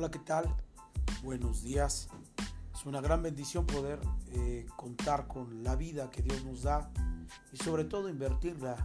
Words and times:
Hola, 0.00 0.10
¿qué 0.10 0.20
tal? 0.20 0.56
Buenos 1.22 1.62
días. 1.62 2.08
Es 2.74 2.86
una 2.86 3.02
gran 3.02 3.22
bendición 3.22 3.66
poder 3.66 4.00
eh, 4.32 4.66
contar 4.74 5.28
con 5.28 5.62
la 5.62 5.76
vida 5.76 6.10
que 6.10 6.22
Dios 6.22 6.42
nos 6.42 6.62
da 6.62 6.90
y 7.52 7.58
sobre 7.58 7.84
todo 7.84 8.08
invertirla 8.08 8.76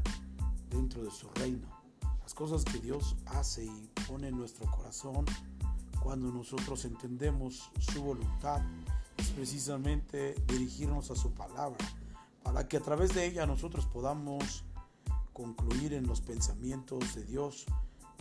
dentro 0.70 1.06
de 1.06 1.12
su 1.12 1.30
reino. 1.30 1.70
Las 2.22 2.34
cosas 2.34 2.66
que 2.66 2.80
Dios 2.80 3.16
hace 3.28 3.64
y 3.64 3.90
pone 4.10 4.28
en 4.28 4.38
nuestro 4.38 4.70
corazón 4.70 5.24
cuando 6.04 6.34
nosotros 6.34 6.84
entendemos 6.84 7.72
su 7.80 8.04
voluntad 8.04 8.60
es 9.16 9.30
precisamente 9.30 10.36
dirigirnos 10.48 11.12
a 11.12 11.16
su 11.16 11.32
palabra 11.32 11.78
para 12.44 12.68
que 12.68 12.76
a 12.76 12.82
través 12.82 13.16
de 13.16 13.26
ella 13.26 13.46
nosotros 13.46 13.86
podamos 13.86 14.66
concluir 15.32 15.94
en 15.94 16.08
los 16.08 16.20
pensamientos 16.20 17.16
de 17.16 17.24
Dios 17.24 17.68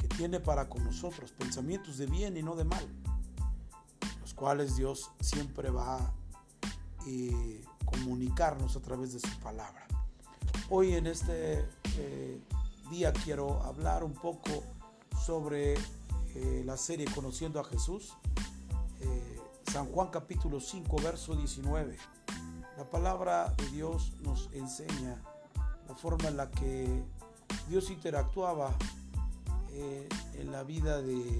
tiene 0.09 0.41
para 0.41 0.69
con 0.69 0.85
nosotros, 0.85 1.33
pensamientos 1.33 1.99
de 1.99 2.07
bien 2.07 2.37
y 2.37 2.43
no 2.43 2.57
de 2.57 2.65
mal, 2.65 2.87
los 4.21 4.35
cuales 4.35 4.77
Dios 4.77 5.11
siempre 5.21 5.71
va 5.71 5.97
a 5.97 6.13
eh, 7.07 7.65
comunicarnos 7.85 8.77
a 8.77 8.81
través 8.81 9.13
de 9.13 9.21
su 9.21 9.41
palabra. 9.41 9.87
Hoy 10.71 10.95
en 10.95 11.07
este 11.07 11.65
eh, 11.99 12.41
día 12.91 13.13
quiero 13.13 13.63
hablar 13.63 14.05
un 14.05 14.15
poco 14.15 14.65
sobre 15.25 15.75
eh, 16.35 16.63
la 16.65 16.77
serie 16.77 17.07
Conociendo 17.15 17.61
a 17.61 17.65
Jesús, 17.65 18.15
San 19.71 19.87
Juan 19.87 20.09
capítulo 20.09 20.61
5, 20.61 20.97
verso 21.03 21.35
19. 21.35 21.97
La 22.77 22.89
palabra 22.91 23.53
de 23.57 23.69
Dios 23.71 24.13
nos 24.23 24.49
enseña 24.53 25.21
la 25.89 25.95
forma 25.97 26.29
en 26.29 26.37
la 26.37 26.49
que 26.49 27.03
Dios 27.69 27.91
interactuaba 27.91 28.73
eh, 29.77 30.09
en 30.35 30.53
la 30.53 30.63
vida 30.63 31.03
de 31.03 31.39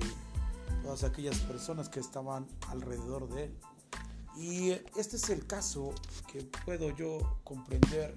todas 0.83 1.05
aquellas 1.05 1.39
personas 1.41 1.89
que 1.89 2.01
estaban 2.01 2.47
alrededor 2.69 3.29
de 3.29 3.45
él. 3.45 3.59
Y 4.37 4.71
este 4.99 5.17
es 5.17 5.31
el 5.31 5.47
caso 5.47 5.95
que 6.33 6.43
puedo 6.65 6.91
yo 6.97 7.39
comprender 7.45 8.15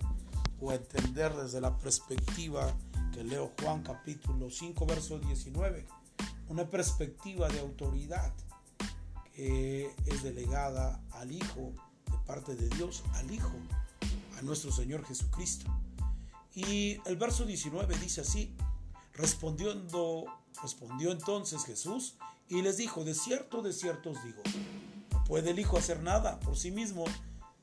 o 0.59 0.73
entender 0.73 1.35
desde 1.35 1.61
la 1.61 1.77
perspectiva 1.77 2.73
que 3.13 3.23
leo 3.23 3.51
Juan 3.61 3.83
capítulo 3.83 4.49
5 4.49 4.85
verso 4.87 5.19
19. 5.19 5.85
Una 6.49 6.67
perspectiva 6.67 7.47
de 7.49 7.59
autoridad 7.59 8.33
que 9.35 9.93
es 10.07 10.23
delegada 10.23 10.99
al 11.11 11.31
Hijo, 11.31 11.73
de 12.09 12.17
parte 12.25 12.55
de 12.55 12.69
Dios 12.69 13.03
al 13.13 13.29
Hijo, 13.31 13.53
a 14.39 14.41
nuestro 14.41 14.71
Señor 14.71 15.05
Jesucristo. 15.05 15.71
Y 16.55 16.99
el 17.05 17.17
verso 17.17 17.45
19 17.45 17.99
dice 17.99 18.21
así, 18.21 18.55
Respondiendo, 19.17 20.25
respondió 20.61 21.11
entonces 21.11 21.65
Jesús 21.65 22.15
y 22.47 22.61
les 22.61 22.77
dijo, 22.77 23.03
de 23.03 23.15
cierto, 23.15 23.63
de 23.63 23.73
cierto 23.73 24.11
os 24.11 24.23
digo, 24.23 24.43
no 25.11 25.23
puede 25.23 25.49
el 25.49 25.59
Hijo 25.59 25.77
hacer 25.77 26.01
nada 26.01 26.39
por 26.39 26.55
sí 26.55 26.69
mismo, 26.69 27.03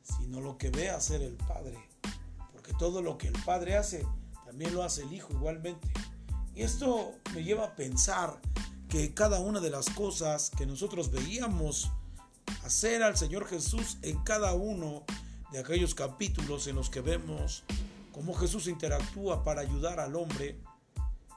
sino 0.03 0.41
lo 0.41 0.59
que 0.59 0.71
ve 0.71 0.91
hacer 0.91 1.23
el 1.23 1.37
Padre. 1.37 1.79
Porque 2.53 2.73
todo 2.75 3.03
lo 3.03 3.17
que 3.17 3.29
el 3.29 3.43
Padre 3.45 3.77
hace, 3.77 4.05
también 4.45 4.75
lo 4.75 4.83
hace 4.83 5.03
el 5.05 5.13
Hijo 5.13 5.33
igualmente. 5.33 5.89
Y 6.57 6.63
esto 6.63 7.13
me 7.33 7.45
lleva 7.45 7.67
a 7.67 7.77
pensar 7.77 8.41
que 8.89 9.15
cada 9.15 9.39
una 9.39 9.61
de 9.61 9.71
las 9.71 9.89
cosas 9.91 10.51
que 10.51 10.67
nosotros 10.67 11.13
veíamos 11.13 11.91
hacer 12.65 13.03
al 13.03 13.17
Señor 13.17 13.47
Jesús 13.47 13.99
en 14.03 14.23
cada 14.25 14.55
uno 14.55 15.05
de 15.53 15.61
aquellos 15.61 15.95
capítulos 15.95 16.67
en 16.67 16.75
los 16.75 16.91
que 16.91 17.01
vemos 17.01 17.63
cómo 18.13 18.35
Jesús 18.35 18.69
interactúa 18.69 19.43
para 19.43 19.61
ayudar 19.61 19.99
al 19.99 20.15
hombre, 20.15 20.61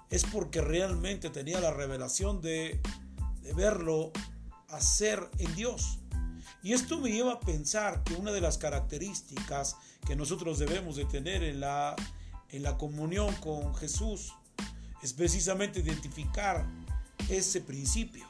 es 0.10 0.24
porque 0.24 0.62
realmente 0.62 1.30
tenía 1.30 1.60
la 1.60 1.72
revelación 1.72 2.42
de, 2.42 2.80
verlo 3.56 4.12
hacer 4.70 5.30
en 5.40 5.56
Dios. 5.56 6.00
Y 6.62 6.74
esto 6.74 6.98
me 7.00 7.12
lleva 7.12 7.34
a 7.34 7.40
pensar 7.40 8.04
que 8.04 8.16
una 8.16 8.32
de 8.32 8.42
las 8.42 8.58
características 8.58 9.78
que 10.06 10.16
nosotros 10.16 10.60
debemos 10.60 10.98
de 10.98 11.06
tener 11.06 11.44
en 11.44 11.62
la, 11.62 11.96
en 12.50 12.64
la 12.64 12.78
comunión 12.78 13.34
con 13.36 13.74
Jesús 13.76 14.34
es 15.02 15.14
precisamente 15.14 15.80
identificar 15.80 16.66
ese 17.30 17.62
principio. 17.62 18.26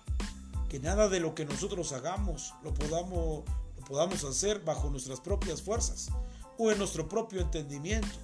Que 0.70 0.80
nada 0.80 1.10
de 1.10 1.20
lo 1.20 1.34
que 1.34 1.46
nosotros 1.46 1.94
hagamos 1.94 2.54
lo 2.64 2.74
podamos, 2.74 3.46
lo 3.78 3.86
podamos 3.86 4.24
hacer 4.24 4.60
bajo 4.64 4.90
nuestras 4.90 5.20
propias 5.20 5.62
fuerzas 5.62 6.10
o 6.58 6.72
en 6.72 6.78
nuestro 6.78 7.08
propio 7.08 7.42
entendimiento. 7.42 8.20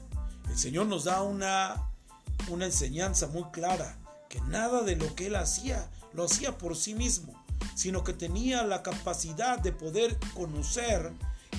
El 0.49 0.57
Señor 0.57 0.87
nos 0.87 1.05
da 1.05 1.23
una 1.23 1.92
una 2.49 2.65
enseñanza 2.65 3.27
muy 3.27 3.43
clara, 3.51 3.97
que 4.29 4.41
nada 4.41 4.81
de 4.81 4.95
lo 4.95 5.15
que 5.15 5.27
él 5.27 5.35
hacía 5.35 5.89
lo 6.13 6.25
hacía 6.25 6.57
por 6.57 6.75
sí 6.75 6.93
mismo, 6.93 7.33
sino 7.75 8.03
que 8.03 8.13
tenía 8.13 8.63
la 8.63 8.83
capacidad 8.83 9.59
de 9.59 9.71
poder 9.71 10.17
conocer 10.33 11.11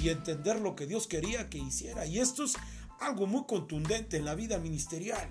y 0.03 0.09
entender 0.09 0.61
lo 0.61 0.77
que 0.77 0.87
Dios 0.87 1.07
quería 1.07 1.49
que 1.51 1.59
hiciera. 1.59 2.07
Y 2.07 2.19
esto 2.19 2.45
es 2.45 2.55
algo 3.01 3.27
muy 3.27 3.45
contundente 3.45 4.17
en 4.17 4.25
la 4.25 4.35
vida 4.35 4.59
ministerial, 4.59 5.31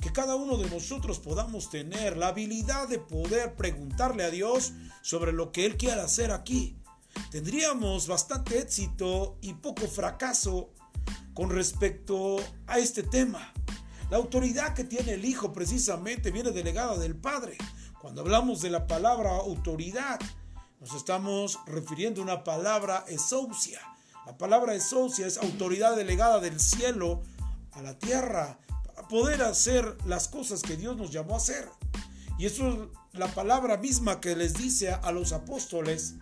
que 0.00 0.12
cada 0.12 0.34
uno 0.34 0.56
de 0.56 0.68
nosotros 0.70 1.18
podamos 1.18 1.70
tener 1.70 2.16
la 2.16 2.28
habilidad 2.28 2.88
de 2.88 2.98
poder 2.98 3.54
preguntarle 3.54 4.24
a 4.24 4.30
Dios 4.30 4.72
sobre 5.02 5.32
lo 5.32 5.52
que 5.52 5.66
Él 5.66 5.76
quiere 5.76 6.00
hacer 6.00 6.32
aquí. 6.32 6.76
Tendríamos 7.30 8.08
bastante 8.08 8.58
éxito 8.58 9.36
y 9.42 9.54
poco 9.54 9.86
fracaso 9.86 10.70
con 11.34 11.50
respecto 11.50 12.36
a 12.66 12.78
este 12.78 13.02
tema. 13.02 13.52
La 14.12 14.18
autoridad 14.18 14.74
que 14.74 14.84
tiene 14.84 15.12
el 15.12 15.24
Hijo 15.24 15.54
precisamente 15.54 16.30
viene 16.30 16.50
delegada 16.50 16.98
del 16.98 17.16
Padre. 17.16 17.56
Cuando 17.98 18.20
hablamos 18.20 18.60
de 18.60 18.68
la 18.68 18.86
palabra 18.86 19.30
autoridad, 19.30 20.20
nos 20.80 20.92
estamos 20.92 21.58
refiriendo 21.64 22.20
a 22.20 22.24
una 22.24 22.44
palabra 22.44 23.06
esousia. 23.08 23.80
La 24.26 24.36
palabra 24.36 24.74
esousia 24.74 25.26
es 25.26 25.38
autoridad 25.38 25.96
delegada 25.96 26.40
del 26.40 26.60
cielo 26.60 27.22
a 27.70 27.80
la 27.80 27.98
tierra 27.98 28.58
para 28.84 29.08
poder 29.08 29.40
hacer 29.40 29.96
las 30.04 30.28
cosas 30.28 30.60
que 30.60 30.76
Dios 30.76 30.94
nos 30.98 31.10
llamó 31.10 31.32
a 31.32 31.38
hacer. 31.38 31.70
Y 32.38 32.44
eso 32.44 32.68
es 32.68 33.18
la 33.18 33.28
palabra 33.28 33.78
misma 33.78 34.20
que 34.20 34.36
les 34.36 34.52
dice 34.52 34.90
a 34.90 35.10
los 35.10 35.32
apóstoles, 35.32 36.16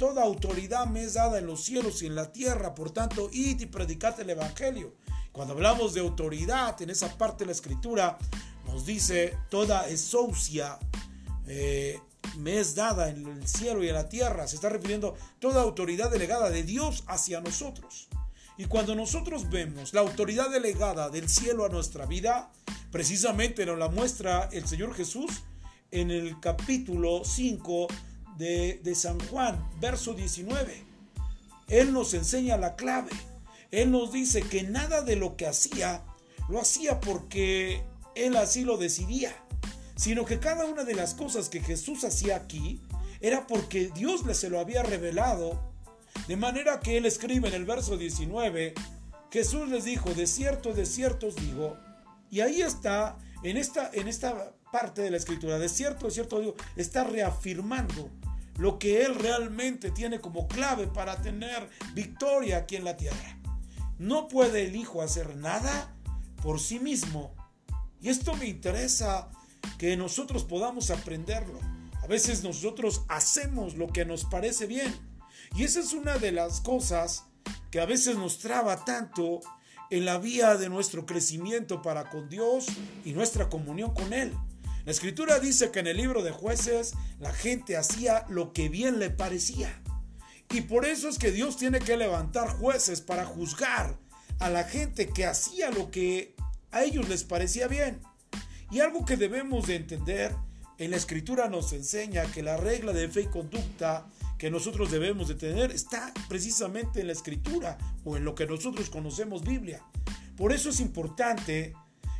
toda 0.00 0.24
autoridad 0.24 0.88
me 0.88 1.04
es 1.04 1.14
dada 1.14 1.38
en 1.38 1.46
los 1.46 1.62
cielos 1.62 2.02
y 2.02 2.06
en 2.06 2.16
la 2.16 2.32
tierra, 2.32 2.74
por 2.74 2.90
tanto, 2.90 3.28
id 3.30 3.60
y 3.60 3.66
predicad 3.66 4.18
el 4.18 4.30
Evangelio. 4.30 4.96
Cuando 5.36 5.52
hablamos 5.52 5.92
de 5.92 6.00
autoridad, 6.00 6.80
en 6.80 6.88
esa 6.88 7.18
parte 7.18 7.44
de 7.44 7.48
la 7.48 7.52
escritura 7.52 8.16
nos 8.64 8.86
dice, 8.86 9.36
toda 9.50 9.86
esousia 9.86 10.78
eh, 11.46 12.00
me 12.38 12.58
es 12.58 12.74
dada 12.74 13.10
en 13.10 13.26
el 13.26 13.46
cielo 13.46 13.84
y 13.84 13.88
en 13.88 13.96
la 13.96 14.08
tierra. 14.08 14.48
Se 14.48 14.56
está 14.56 14.70
refiriendo 14.70 15.14
toda 15.38 15.60
autoridad 15.60 16.10
delegada 16.10 16.48
de 16.48 16.62
Dios 16.62 17.04
hacia 17.06 17.42
nosotros. 17.42 18.08
Y 18.56 18.64
cuando 18.64 18.94
nosotros 18.94 19.50
vemos 19.50 19.92
la 19.92 20.00
autoridad 20.00 20.48
delegada 20.48 21.10
del 21.10 21.28
cielo 21.28 21.66
a 21.66 21.68
nuestra 21.68 22.06
vida, 22.06 22.50
precisamente 22.90 23.66
nos 23.66 23.78
la 23.78 23.90
muestra 23.90 24.48
el 24.52 24.66
Señor 24.66 24.94
Jesús 24.94 25.42
en 25.90 26.10
el 26.10 26.40
capítulo 26.40 27.26
5 27.26 27.88
de, 28.38 28.80
de 28.82 28.94
San 28.94 29.20
Juan, 29.28 29.62
verso 29.80 30.14
19. 30.14 30.82
Él 31.68 31.92
nos 31.92 32.14
enseña 32.14 32.56
la 32.56 32.74
clave. 32.74 33.10
Él 33.70 33.90
nos 33.90 34.12
dice 34.12 34.42
que 34.42 34.62
nada 34.62 35.02
de 35.02 35.16
lo 35.16 35.36
que 35.36 35.46
hacía 35.46 36.04
lo 36.48 36.60
hacía 36.60 37.00
porque 37.00 37.82
Él 38.14 38.36
así 38.36 38.64
lo 38.64 38.76
decidía, 38.76 39.34
sino 39.96 40.24
que 40.24 40.38
cada 40.38 40.66
una 40.66 40.84
de 40.84 40.94
las 40.94 41.14
cosas 41.14 41.48
que 41.48 41.60
Jesús 41.60 42.04
hacía 42.04 42.36
aquí 42.36 42.80
era 43.20 43.46
porque 43.46 43.90
Dios 43.94 44.24
le 44.24 44.34
se 44.34 44.50
lo 44.50 44.60
había 44.60 44.82
revelado. 44.82 45.74
De 46.28 46.36
manera 46.36 46.80
que 46.80 46.96
Él 46.96 47.06
escribe 47.06 47.48
en 47.48 47.54
el 47.54 47.64
verso 47.64 47.96
19, 47.96 48.74
Jesús 49.30 49.68
les 49.68 49.84
dijo, 49.84 50.14
de 50.14 50.26
cierto, 50.26 50.72
de 50.72 50.86
cierto 50.86 51.28
os 51.28 51.36
digo, 51.36 51.76
y 52.30 52.40
ahí 52.40 52.62
está, 52.62 53.18
en 53.42 53.56
esta, 53.56 53.90
en 53.92 54.08
esta 54.08 54.52
parte 54.72 55.02
de 55.02 55.10
la 55.10 55.16
escritura, 55.16 55.58
de 55.58 55.68
cierto, 55.68 56.06
de 56.06 56.12
cierto 56.12 56.40
digo, 56.40 56.54
está 56.76 57.04
reafirmando 57.04 58.10
lo 58.58 58.78
que 58.78 59.04
Él 59.04 59.14
realmente 59.14 59.90
tiene 59.90 60.20
como 60.20 60.48
clave 60.48 60.86
para 60.86 61.20
tener 61.20 61.68
victoria 61.94 62.58
aquí 62.58 62.76
en 62.76 62.84
la 62.84 62.96
tierra. 62.96 63.38
No 63.98 64.28
puede 64.28 64.66
el 64.66 64.76
Hijo 64.76 65.02
hacer 65.02 65.36
nada 65.36 65.94
por 66.42 66.60
sí 66.60 66.78
mismo. 66.78 67.34
Y 68.00 68.08
esto 68.08 68.34
me 68.34 68.46
interesa 68.46 69.30
que 69.78 69.96
nosotros 69.96 70.44
podamos 70.44 70.90
aprenderlo. 70.90 71.58
A 72.02 72.06
veces 72.06 72.44
nosotros 72.44 73.02
hacemos 73.08 73.74
lo 73.74 73.88
que 73.88 74.04
nos 74.04 74.24
parece 74.24 74.66
bien. 74.66 74.94
Y 75.54 75.64
esa 75.64 75.80
es 75.80 75.92
una 75.92 76.18
de 76.18 76.32
las 76.32 76.60
cosas 76.60 77.24
que 77.70 77.80
a 77.80 77.86
veces 77.86 78.16
nos 78.16 78.38
traba 78.38 78.84
tanto 78.84 79.40
en 79.90 80.04
la 80.04 80.18
vía 80.18 80.56
de 80.56 80.68
nuestro 80.68 81.06
crecimiento 81.06 81.82
para 81.82 82.10
con 82.10 82.28
Dios 82.28 82.66
y 83.04 83.12
nuestra 83.12 83.48
comunión 83.48 83.94
con 83.94 84.12
Él. 84.12 84.32
La 84.84 84.92
escritura 84.92 85.40
dice 85.40 85.70
que 85.70 85.80
en 85.80 85.88
el 85.88 85.96
libro 85.96 86.22
de 86.22 86.30
jueces 86.30 86.94
la 87.18 87.32
gente 87.32 87.76
hacía 87.76 88.24
lo 88.28 88.52
que 88.52 88.68
bien 88.68 88.98
le 88.98 89.10
parecía. 89.10 89.82
Y 90.50 90.62
por 90.62 90.84
eso 90.84 91.08
es 91.08 91.18
que 91.18 91.32
Dios 91.32 91.56
tiene 91.56 91.80
que 91.80 91.96
levantar 91.96 92.48
jueces 92.48 93.00
para 93.00 93.24
juzgar 93.24 93.98
a 94.38 94.50
la 94.50 94.64
gente 94.64 95.08
que 95.08 95.26
hacía 95.26 95.70
lo 95.70 95.90
que 95.90 96.34
a 96.70 96.84
ellos 96.84 97.08
les 97.08 97.24
parecía 97.24 97.68
bien. 97.68 98.00
Y 98.70 98.80
algo 98.80 99.04
que 99.04 99.16
debemos 99.16 99.66
de 99.66 99.76
entender 99.76 100.34
en 100.78 100.90
la 100.90 100.96
escritura 100.96 101.48
nos 101.48 101.72
enseña 101.72 102.24
que 102.32 102.42
la 102.42 102.56
regla 102.56 102.92
de 102.92 103.08
fe 103.08 103.22
y 103.22 103.26
conducta 103.26 104.06
que 104.38 104.50
nosotros 104.50 104.90
debemos 104.90 105.28
de 105.28 105.34
tener 105.34 105.70
está 105.70 106.12
precisamente 106.28 107.00
en 107.00 107.06
la 107.06 107.14
escritura 107.14 107.78
o 108.04 108.16
en 108.16 108.24
lo 108.24 108.34
que 108.34 108.46
nosotros 108.46 108.90
conocemos 108.90 109.42
Biblia. 109.42 109.82
Por 110.36 110.52
eso 110.52 110.68
es 110.68 110.80
importante 110.80 111.74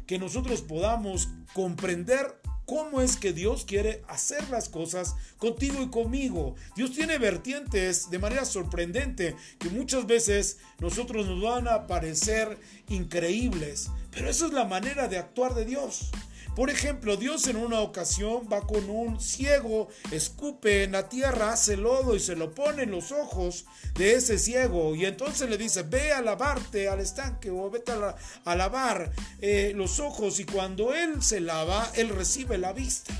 que 0.06 0.18
nosotros 0.18 0.62
podamos 0.62 1.28
comprender 1.52 2.40
cómo 2.66 3.00
es 3.00 3.16
que 3.16 3.32
Dios 3.32 3.64
quiere 3.64 4.02
hacer 4.08 4.50
las 4.50 4.68
cosas 4.68 5.14
contigo 5.38 5.80
y 5.82 5.88
conmigo. 5.88 6.56
Dios 6.74 6.92
tiene 6.92 7.18
vertientes 7.18 8.10
de 8.10 8.18
manera 8.18 8.44
sorprendente 8.44 9.36
que 9.58 9.70
muchas 9.70 10.06
veces 10.06 10.58
nosotros 10.78 11.26
nos 11.26 11.40
van 11.40 11.68
a 11.68 11.86
parecer 11.86 12.58
increíbles, 12.88 13.88
pero 14.10 14.28
eso 14.28 14.46
es 14.46 14.52
la 14.52 14.64
manera 14.64 15.08
de 15.08 15.18
actuar 15.18 15.54
de 15.54 15.64
Dios. 15.64 16.10
Por 16.56 16.70
ejemplo, 16.70 17.18
Dios 17.18 17.48
en 17.48 17.58
una 17.58 17.80
ocasión 17.80 18.48
va 18.50 18.62
con 18.62 18.88
un 18.88 19.20
ciego, 19.20 19.88
escupe 20.10 20.84
en 20.84 20.92
la 20.92 21.06
tierra, 21.06 21.52
hace 21.52 21.76
lodo 21.76 22.16
y 22.16 22.18
se 22.18 22.34
lo 22.34 22.54
pone 22.54 22.84
en 22.84 22.92
los 22.92 23.12
ojos 23.12 23.66
de 23.94 24.14
ese 24.14 24.38
ciego. 24.38 24.96
Y 24.96 25.04
entonces 25.04 25.50
le 25.50 25.58
dice, 25.58 25.82
ve 25.82 26.12
a 26.12 26.22
lavarte 26.22 26.88
al 26.88 27.00
estanque 27.00 27.50
o 27.50 27.70
vete 27.70 27.92
a, 27.92 28.56
lavar 28.56 29.12
eh, 29.42 29.74
los 29.76 30.00
ojos. 30.00 30.40
Y 30.40 30.46
cuando 30.46 30.94
él 30.94 31.22
se 31.22 31.40
lava, 31.40 31.92
él 31.94 32.08
recibe 32.08 32.56
la 32.56 32.72
vista. 32.72 33.12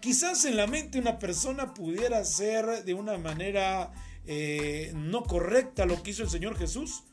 Quizás 0.00 0.44
en 0.44 0.58
la 0.58 0.66
mente 0.66 0.98
una 0.98 1.18
persona 1.18 1.72
pudiera 1.72 2.22
ser 2.22 2.84
de 2.84 2.92
una 2.92 3.16
manera 3.16 3.92
eh, 4.26 4.92
no 4.94 5.22
correcta 5.22 5.86
lo 5.86 6.02
que 6.02 6.10
hizo 6.10 6.22
el 6.22 6.28
Señor 6.28 6.58
Jesús. 6.58 7.04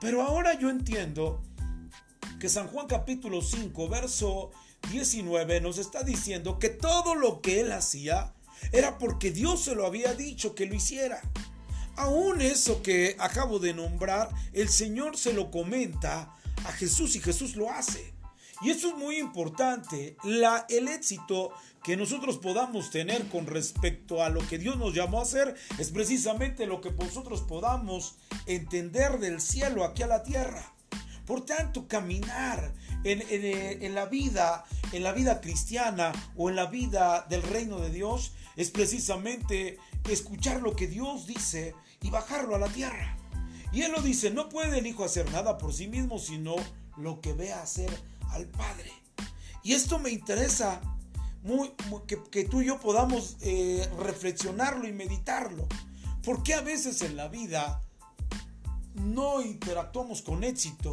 Pero 0.00 0.22
ahora 0.22 0.56
yo 0.56 0.70
entiendo 0.70 1.42
que 2.38 2.48
San 2.48 2.68
Juan 2.68 2.86
capítulo 2.86 3.42
5, 3.42 3.88
verso 3.88 4.52
19 4.90 5.60
nos 5.60 5.78
está 5.78 6.02
diciendo 6.02 6.58
que 6.58 6.68
todo 6.68 7.14
lo 7.14 7.40
que 7.40 7.60
él 7.60 7.72
hacía 7.72 8.34
era 8.72 8.98
porque 8.98 9.30
Dios 9.30 9.62
se 9.64 9.74
lo 9.74 9.86
había 9.86 10.14
dicho 10.14 10.54
que 10.54 10.66
lo 10.66 10.74
hiciera. 10.74 11.20
Aún 11.96 12.40
eso 12.40 12.82
que 12.82 13.16
acabo 13.18 13.58
de 13.58 13.74
nombrar, 13.74 14.28
el 14.52 14.68
Señor 14.68 15.16
se 15.16 15.32
lo 15.32 15.50
comenta 15.50 16.34
a 16.64 16.72
Jesús 16.72 17.16
y 17.16 17.20
Jesús 17.20 17.56
lo 17.56 17.70
hace. 17.70 18.12
Y 18.62 18.70
eso 18.70 18.88
es 18.88 18.94
muy 18.96 19.18
importante. 19.18 20.16
El 20.68 20.88
éxito 20.88 21.52
que 21.82 21.96
nosotros 21.96 22.38
podamos 22.38 22.90
tener 22.90 23.28
con 23.28 23.46
respecto 23.46 24.22
a 24.22 24.28
lo 24.28 24.46
que 24.46 24.58
Dios 24.58 24.76
nos 24.76 24.94
llamó 24.94 25.20
a 25.20 25.22
hacer 25.22 25.54
es 25.78 25.90
precisamente 25.90 26.66
lo 26.66 26.80
que 26.80 26.90
nosotros 26.90 27.42
podamos 27.42 28.16
entender 28.46 29.18
del 29.18 29.40
cielo 29.40 29.84
aquí 29.84 30.02
a 30.02 30.06
la 30.06 30.22
tierra. 30.22 30.75
Por 31.26 31.44
tanto, 31.44 31.88
caminar 31.88 32.72
eh, 33.04 33.78
en, 33.80 33.94
la 33.94 34.06
vida, 34.06 34.64
en 34.92 35.02
la 35.02 35.12
vida 35.12 35.40
cristiana 35.40 36.12
o 36.36 36.48
en 36.48 36.56
la 36.56 36.66
vida 36.66 37.26
del 37.28 37.42
reino 37.42 37.80
de 37.80 37.90
Dios 37.90 38.32
es 38.54 38.70
precisamente 38.70 39.78
escuchar 40.08 40.62
lo 40.62 40.76
que 40.76 40.86
Dios 40.86 41.26
dice 41.26 41.74
y 42.00 42.10
bajarlo 42.10 42.54
a 42.54 42.60
la 42.60 42.68
tierra. 42.68 43.18
Y 43.72 43.82
Él 43.82 43.92
lo 43.92 44.00
dice, 44.00 44.30
no 44.30 44.48
puede 44.48 44.78
el 44.78 44.86
Hijo 44.86 45.04
hacer 45.04 45.30
nada 45.32 45.58
por 45.58 45.74
sí 45.74 45.88
mismo, 45.88 46.18
sino 46.18 46.54
lo 46.96 47.20
que 47.20 47.32
ve 47.32 47.52
hacer 47.52 47.90
al 48.30 48.46
Padre. 48.46 48.92
Y 49.64 49.72
esto 49.72 49.98
me 49.98 50.10
interesa 50.10 50.80
que, 52.30 52.44
tú 52.44 52.62
y 52.62 52.66
yo 52.66 52.78
podamos 52.78 53.36
eh, 53.40 53.88
reflexionarlo 53.98 54.86
y 54.86 54.92
meditarlo. 54.92 55.66
Porque 56.22 56.54
a 56.54 56.60
veces 56.60 57.02
en 57.02 57.16
la 57.16 57.28
vida 57.28 57.80
no 58.94 59.42
interactuamos 59.42 60.22
con 60.22 60.44
éxito 60.44 60.90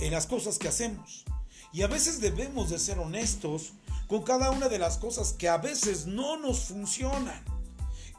en 0.00 0.12
las 0.12 0.26
cosas 0.26 0.58
que 0.58 0.68
hacemos. 0.68 1.24
Y 1.72 1.82
a 1.82 1.88
veces 1.88 2.20
debemos 2.20 2.70
de 2.70 2.78
ser 2.78 2.98
honestos 2.98 3.72
con 4.06 4.22
cada 4.22 4.50
una 4.50 4.68
de 4.68 4.78
las 4.78 4.98
cosas 4.98 5.32
que 5.32 5.48
a 5.48 5.58
veces 5.58 6.06
no 6.06 6.36
nos 6.36 6.66
funcionan. 6.66 7.42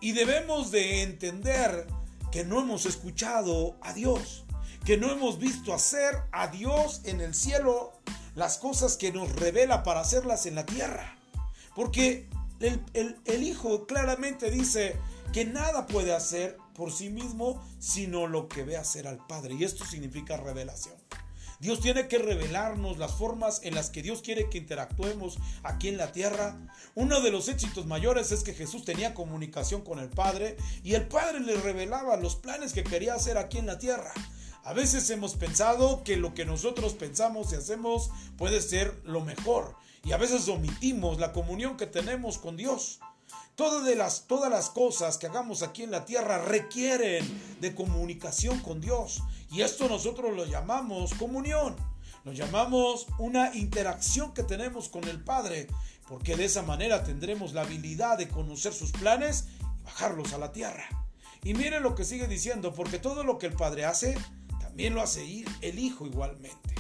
Y 0.02 0.12
debemos 0.12 0.72
de 0.72 1.04
entender 1.04 1.88
que 2.32 2.44
no 2.44 2.60
hemos 2.60 2.86
escuchado 2.86 3.78
a 3.82 3.94
Dios, 3.94 4.44
que 4.84 4.98
no 4.98 5.10
hemos 5.10 5.40
visto 5.40 5.74
hacer 5.74 6.16
a 6.32 6.48
Dios 6.48 7.02
en 7.06 7.22
el 7.22 7.34
cielo 7.34 7.94
las 8.36 8.58
cosas 8.58 8.98
que 8.98 9.12
nos 9.12 9.32
revela 9.32 9.84
para 9.84 10.02
hacerlas 10.02 10.46
en 10.46 10.56
la 10.56 10.66
tierra. 10.66 11.18
Porque 11.76 12.28
el, 12.60 13.20
el 13.24 13.44
Hijo 13.44 13.86
claramente 13.88 14.52
dice 14.52 14.98
que 15.32 15.46
nada 15.46 15.88
puede 15.88 16.14
hacer 16.14 16.58
por 16.76 16.92
sí 16.92 17.10
mismo 17.10 17.62
sino 17.80 18.28
lo 18.28 18.48
que 18.50 18.64
ve 18.64 18.78
hacer 18.78 19.08
al 19.08 19.26
Padre. 19.26 19.56
Y 19.56 19.64
esto 19.64 19.86
significa 19.86 20.38
revelación. 20.38 20.96
Dios 21.60 21.80
tiene 21.80 22.08
que 22.08 22.18
revelarnos 22.18 22.98
las 22.98 23.14
formas 23.14 23.62
en 23.64 23.76
las 23.76 23.90
que 23.90 24.02
Dios 24.02 24.22
quiere 24.22 24.50
que 24.50 24.58
interactuemos 24.58 25.38
aquí 25.64 25.88
en 25.88 25.98
la 25.98 26.12
tierra. 26.12 26.58
Uno 26.96 27.22
de 27.22 27.32
los 27.32 27.48
éxitos 27.48 27.86
mayores 27.86 28.32
es 28.32 28.44
que 28.44 28.54
Jesús 28.54 28.84
tenía 28.84 29.14
comunicación 29.14 29.82
con 29.82 30.00
el 30.00 30.10
Padre 30.10 30.58
y 30.84 30.94
el 30.94 31.08
Padre 31.08 31.40
le 31.40 31.56
revelaba 31.56 32.18
los 32.18 32.36
planes 32.36 32.74
que 32.74 32.84
quería 32.84 33.16
hacer 33.16 33.38
aquí 33.38 33.58
en 33.58 33.68
la 33.68 33.80
tierra. 33.80 34.12
A 34.64 34.74
veces 34.74 35.10
hemos 35.12 35.36
pensado 35.36 36.04
que 36.04 36.18
lo 36.18 36.34
que 36.34 36.46
nosotros 36.46 36.94
pensamos 36.94 37.54
y 37.54 37.56
hacemos 37.56 38.10
puede 38.38 38.62
ser 38.62 39.00
lo 39.04 39.22
mejor 39.22 39.76
y 40.04 40.12
a 40.12 40.18
veces 40.18 40.48
omitimos 40.48 41.20
la 41.20 41.34
comunión 41.34 41.78
que 41.78 41.88
tenemos 41.88 42.38
con 42.38 42.58
Dios. 42.58 43.00
Todas, 43.56 43.96
las, 43.96 44.28
todas 44.28 44.52
las 44.52 44.70
cosas 44.70 45.18
que 45.18 45.28
hagamos 45.28 45.64
aquí 45.64 45.84
en 45.84 45.92
la 45.92 46.04
tierra 46.04 46.40
requieren 46.40 47.26
de 47.62 47.74
comunicación 47.74 48.60
con 48.60 48.82
Dios. 48.82 49.24
Y 49.50 49.62
esto 49.62 49.88
nosotros 49.88 50.36
lo 50.36 50.46
llamamos 50.46 51.14
comunión. 51.14 51.78
Lo 52.26 52.34
llamamos 52.34 53.08
una 53.18 53.56
interacción 53.56 54.34
que 54.34 54.44
tenemos 54.44 54.90
con 54.90 55.06
el 55.06 55.24
Padre. 55.24 55.68
Porque 56.10 56.36
de 56.36 56.46
esa 56.46 56.64
manera 56.64 57.06
tendremos 57.06 57.54
la 57.54 57.62
habilidad 57.62 58.18
de 58.18 58.28
conocer 58.28 58.74
sus 58.74 58.92
planes 58.92 59.46
y 59.62 59.86
bajarlos 59.86 60.34
a 60.34 60.38
la 60.38 60.52
tierra. 60.52 60.84
Y 61.42 61.54
miren 61.54 61.82
lo 61.82 61.96
que 61.96 62.04
sigue 62.04 62.28
diciendo. 62.28 62.74
Porque 62.74 63.00
todo 63.00 63.24
lo 63.24 63.38
que 63.38 63.46
el 63.46 63.54
Padre 63.54 63.86
hace, 63.86 64.18
también 64.60 64.94
lo 64.94 65.02
hace 65.02 65.46
el 65.62 65.80
Hijo 65.80 66.06
igualmente. 66.06 66.76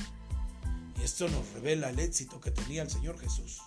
Y 0.99 1.03
esto 1.03 1.29
nos 1.29 1.49
revela 1.53 1.89
el 1.89 1.99
éxito 1.99 2.41
que 2.41 2.51
tenía 2.51 2.81
el 2.81 2.89
Señor 2.89 3.17
Jesús. 3.17 3.61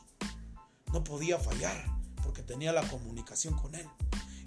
No 0.92 1.02
podía 1.04 1.38
fallar 1.38 1.97
porque 2.28 2.42
tenía 2.42 2.75
la 2.75 2.86
comunicación 2.86 3.54
con 3.54 3.75
Él. 3.75 3.88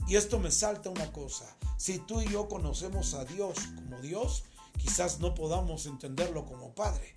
Y 0.08 0.16
esto 0.16 0.38
me 0.38 0.52
salta 0.52 0.92
una 0.92 1.12
cosa. 1.12 1.58
Si 1.78 1.98
tú 1.98 2.22
y 2.22 2.30
yo 2.30 2.48
conocemos 2.48 3.16
a 3.16 3.26
Dios 3.26 3.58
como 3.74 4.00
Dios, 4.02 4.44
quizás 4.78 5.20
no 5.20 5.34
podamos 5.34 5.88
entenderlo 5.88 6.46
como 6.46 6.76
Padre. 6.76 7.16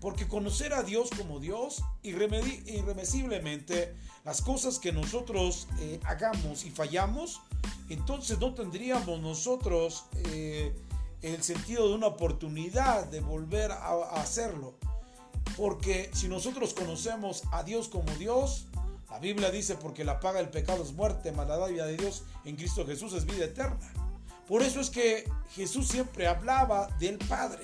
Porque 0.00 0.28
conocer 0.28 0.72
a 0.72 0.84
Dios 0.84 1.10
como 1.18 1.40
Dios, 1.40 1.82
irremisiblemente, 2.04 3.96
las 4.24 4.40
cosas 4.40 4.78
que 4.78 4.92
nosotros 4.92 5.66
eh, 5.80 5.98
hagamos 6.04 6.64
y 6.64 6.70
fallamos, 6.70 7.40
entonces 7.88 8.38
no 8.38 8.54
tendríamos 8.54 9.18
nosotros 9.20 10.04
eh, 10.26 10.72
el 11.22 11.42
sentido 11.42 11.88
de 11.88 11.94
una 11.96 12.06
oportunidad 12.06 13.06
de 13.06 13.18
volver 13.18 13.72
a 13.72 14.00
hacerlo. 14.12 14.76
Porque 15.56 16.08
si 16.14 16.28
nosotros 16.28 16.72
conocemos 16.72 17.42
a 17.50 17.64
Dios 17.64 17.88
como 17.88 18.14
Dios, 18.14 18.68
la 19.14 19.20
Biblia 19.20 19.52
dice, 19.52 19.76
porque 19.76 20.02
la 20.02 20.18
paga 20.18 20.40
del 20.40 20.48
pecado 20.48 20.82
es 20.82 20.92
muerte, 20.92 21.30
mas 21.30 21.46
la 21.46 21.64
vida 21.68 21.86
de 21.86 21.96
Dios 21.96 22.24
en 22.44 22.56
Cristo 22.56 22.84
Jesús 22.84 23.12
es 23.12 23.24
vida 23.24 23.44
eterna. 23.44 23.92
Por 24.48 24.60
eso 24.60 24.80
es 24.80 24.90
que 24.90 25.30
Jesús 25.50 25.86
siempre 25.86 26.26
hablaba 26.26 26.88
del 26.98 27.18
Padre. 27.18 27.62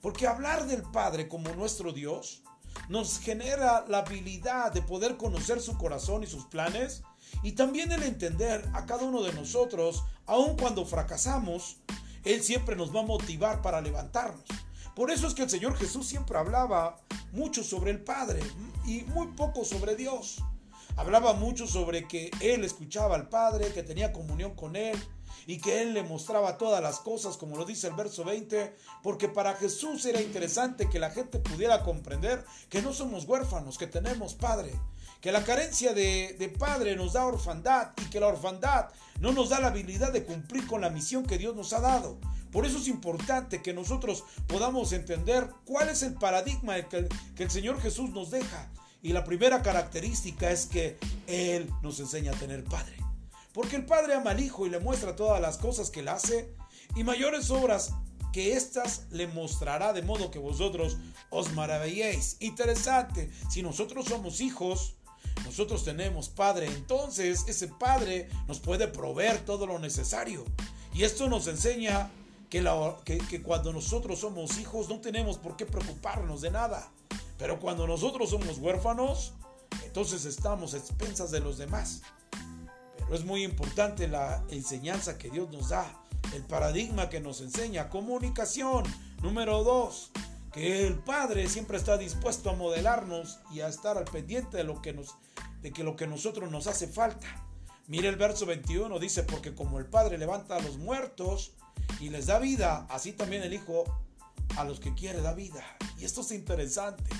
Porque 0.00 0.28
hablar 0.28 0.68
del 0.68 0.82
Padre 0.82 1.26
como 1.26 1.52
nuestro 1.56 1.92
Dios 1.92 2.44
nos 2.88 3.18
genera 3.18 3.86
la 3.88 3.98
habilidad 3.98 4.70
de 4.70 4.80
poder 4.80 5.16
conocer 5.16 5.60
su 5.60 5.76
corazón 5.76 6.22
y 6.22 6.28
sus 6.28 6.44
planes 6.44 7.02
y 7.42 7.52
también 7.52 7.90
el 7.90 8.04
entender 8.04 8.64
a 8.72 8.86
cada 8.86 9.02
uno 9.02 9.24
de 9.24 9.32
nosotros, 9.32 10.04
aun 10.26 10.56
cuando 10.56 10.86
fracasamos, 10.86 11.78
Él 12.22 12.40
siempre 12.44 12.76
nos 12.76 12.94
va 12.94 13.00
a 13.00 13.06
motivar 13.06 13.62
para 13.62 13.80
levantarnos. 13.80 14.44
Por 14.94 15.10
eso 15.10 15.26
es 15.26 15.34
que 15.34 15.42
el 15.42 15.50
Señor 15.50 15.76
Jesús 15.76 16.06
siempre 16.06 16.38
hablaba 16.38 17.00
mucho 17.32 17.64
sobre 17.64 17.90
el 17.90 18.04
Padre 18.04 18.40
y 18.86 19.00
muy 19.06 19.26
poco 19.32 19.64
sobre 19.64 19.96
Dios. 19.96 20.40
Hablaba 20.98 21.32
mucho 21.32 21.68
sobre 21.68 22.08
que 22.08 22.28
él 22.40 22.64
escuchaba 22.64 23.14
al 23.14 23.28
Padre, 23.28 23.72
que 23.72 23.84
tenía 23.84 24.12
comunión 24.12 24.56
con 24.56 24.74
él 24.74 24.98
y 25.46 25.58
que 25.58 25.80
él 25.80 25.94
le 25.94 26.02
mostraba 26.02 26.58
todas 26.58 26.82
las 26.82 26.98
cosas, 26.98 27.36
como 27.36 27.56
lo 27.56 27.64
dice 27.64 27.86
el 27.86 27.94
verso 27.94 28.24
20, 28.24 28.74
porque 29.04 29.28
para 29.28 29.54
Jesús 29.54 30.04
era 30.06 30.20
interesante 30.20 30.90
que 30.90 30.98
la 30.98 31.10
gente 31.10 31.38
pudiera 31.38 31.84
comprender 31.84 32.44
que 32.68 32.82
no 32.82 32.92
somos 32.92 33.26
huérfanos, 33.26 33.78
que 33.78 33.86
tenemos 33.86 34.34
Padre, 34.34 34.72
que 35.20 35.30
la 35.30 35.44
carencia 35.44 35.94
de, 35.94 36.34
de, 36.36 36.48
Padre 36.48 36.96
nos 36.96 37.12
da 37.12 37.26
orfandad 37.26 37.92
y 38.04 38.10
que 38.10 38.18
la 38.18 38.26
orfandad 38.26 38.88
no 39.20 39.30
nos 39.30 39.50
da 39.50 39.60
la 39.60 39.68
habilidad 39.68 40.12
de 40.12 40.24
cumplir 40.24 40.66
con 40.66 40.80
la 40.80 40.90
misión 40.90 41.24
que 41.24 41.38
Dios 41.38 41.54
nos 41.54 41.72
ha 41.74 41.80
dado. 41.80 42.18
Por 42.50 42.66
eso 42.66 42.78
es 42.78 42.88
importante 42.88 43.62
que 43.62 43.72
nosotros 43.72 44.24
podamos 44.48 44.92
entender 44.92 45.48
cuál 45.64 45.90
es 45.90 46.02
el 46.02 46.14
paradigma 46.14 46.74
que 46.88 47.08
que 47.36 47.44
el 47.44 47.50
Señor 47.52 47.80
Jesús 47.80 48.10
nos 48.10 48.32
deja 48.32 48.68
y 49.02 49.12
la 49.12 49.24
primera 49.24 49.62
característica 49.62 50.50
es 50.50 50.66
que 50.66 50.98
Él 51.26 51.70
nos 51.82 52.00
enseña 52.00 52.32
a 52.32 52.38
tener 52.38 52.64
Padre. 52.64 52.96
Porque 53.52 53.76
el 53.76 53.86
Padre 53.86 54.14
ama 54.14 54.30
al 54.30 54.40
Hijo 54.40 54.66
y 54.66 54.70
le 54.70 54.80
muestra 54.80 55.16
todas 55.16 55.40
las 55.40 55.58
cosas 55.58 55.90
que 55.90 56.00
Él 56.00 56.08
hace 56.08 56.54
y 56.96 57.04
mayores 57.04 57.50
obras 57.50 57.92
que 58.32 58.52
éstas 58.52 59.06
le 59.10 59.26
mostrará 59.26 59.92
de 59.92 60.02
modo 60.02 60.30
que 60.30 60.38
vosotros 60.38 60.96
os 61.30 61.52
maravilléis. 61.52 62.36
Interesante, 62.40 63.30
si 63.50 63.62
nosotros 63.62 64.06
somos 64.06 64.40
hijos, 64.40 64.96
nosotros 65.44 65.84
tenemos 65.84 66.28
Padre, 66.28 66.66
entonces 66.66 67.44
ese 67.46 67.68
Padre 67.68 68.28
nos 68.46 68.60
puede 68.60 68.88
proveer 68.88 69.38
todo 69.44 69.66
lo 69.66 69.78
necesario. 69.78 70.44
Y 70.92 71.04
esto 71.04 71.28
nos 71.28 71.46
enseña 71.46 72.10
que, 72.50 72.62
que, 73.30 73.42
cuando 73.42 73.72
nosotros 73.72 74.20
somos 74.20 74.58
hijos 74.58 74.88
no 74.88 75.00
tenemos 75.00 75.38
por 75.38 75.56
qué 75.56 75.66
preocuparnos 75.66 76.40
de 76.40 76.50
nada. 76.50 76.90
Pero 77.38 77.60
cuando 77.60 77.86
nosotros 77.86 78.30
somos 78.30 78.58
huérfanos, 78.58 79.34
entonces 79.84 80.24
estamos 80.24 80.74
a 80.74 80.78
expensas 80.78 81.30
de 81.30 81.40
los 81.40 81.56
demás. 81.56 82.02
Pero 82.98 83.14
es 83.14 83.24
muy 83.24 83.44
importante 83.44 84.08
la 84.08 84.44
enseñanza 84.50 85.16
que 85.16 85.30
Dios 85.30 85.50
nos 85.50 85.70
da, 85.70 86.04
el 86.34 86.42
paradigma 86.42 87.08
que 87.08 87.20
nos 87.20 87.40
enseña, 87.40 87.88
comunicación. 87.88 88.84
Número 89.22 89.64
dos, 89.64 90.10
que 90.52 90.86
el 90.86 90.98
Padre 90.98 91.48
siempre 91.48 91.78
está 91.78 91.96
dispuesto 91.96 92.50
a 92.50 92.54
modelarnos 92.54 93.38
y 93.52 93.60
a 93.60 93.68
estar 93.68 93.96
al 93.96 94.04
pendiente 94.04 94.56
de 94.56 94.64
lo 94.64 94.82
que 94.82 94.92
nos 94.92 95.14
de 95.62 95.72
que 95.72 95.82
lo 95.82 95.96
que 95.96 96.06
nosotros 96.06 96.50
nos 96.50 96.66
hace 96.66 96.86
falta. 96.86 97.26
Mire 97.88 98.08
el 98.08 98.16
verso 98.16 98.46
21, 98.46 98.98
dice, 98.98 99.22
porque 99.22 99.54
como 99.54 99.78
el 99.78 99.86
Padre 99.86 100.18
levanta 100.18 100.56
a 100.56 100.60
los 100.60 100.78
muertos 100.78 101.52
y 102.00 102.10
les 102.10 102.26
da 102.26 102.38
vida, 102.38 102.86
así 102.90 103.12
también 103.12 103.42
el 103.42 103.54
Hijo 103.54 103.84
a 104.56 104.64
los 104.64 104.78
que 104.78 104.94
quiere 104.94 105.20
da 105.20 105.32
vida. 105.32 105.64
Y 105.98 106.04
esto 106.04 106.20
es 106.20 106.30
interesante. 106.32 107.10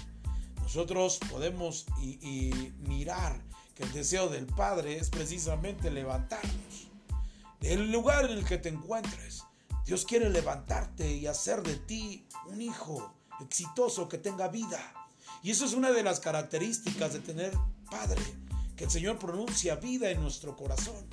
Nosotros 0.68 1.18
podemos 1.30 1.86
y, 1.98 2.74
mirar 2.86 3.42
que 3.74 3.84
el 3.84 3.92
deseo 3.94 4.28
del 4.28 4.44
Padre 4.44 4.98
es 4.98 5.08
precisamente 5.08 5.90
levantarnos. 5.90 6.90
Del 7.58 7.90
lugar 7.90 8.26
en 8.26 8.32
el 8.36 8.44
que 8.44 8.58
te 8.58 8.68
encuentres, 8.68 9.44
Dios 9.86 10.04
quiere 10.04 10.28
levantarte 10.28 11.10
y 11.10 11.26
hacer 11.26 11.62
de 11.62 11.76
ti 11.76 12.26
un 12.50 12.60
hijo 12.60 13.14
exitoso 13.40 14.10
que 14.10 14.18
tenga 14.18 14.48
vida. 14.48 14.78
Y 15.42 15.52
eso 15.52 15.64
es 15.64 15.72
una 15.72 15.90
de 15.90 16.02
las 16.02 16.20
características 16.20 17.14
de 17.14 17.20
tener 17.20 17.54
Padre, 17.90 18.20
que 18.76 18.84
el 18.84 18.90
Señor 18.90 19.18
pronuncia 19.18 19.76
vida 19.76 20.10
en 20.10 20.20
nuestro 20.20 20.54
corazón. 20.54 21.08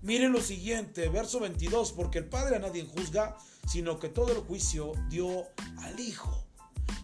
Mire 0.00 0.30
lo 0.30 0.40
siguiente, 0.40 1.10
verso 1.10 1.38
22, 1.40 1.92
porque 1.92 2.16
el 2.16 2.30
Padre 2.30 2.56
a 2.56 2.60
nadie 2.60 2.86
juzga, 2.86 3.36
sino 3.68 3.98
que 3.98 4.08
todo 4.08 4.32
el 4.32 4.38
juicio 4.38 4.92
dio 5.10 5.44
al 5.82 6.00
Hijo. 6.00 6.46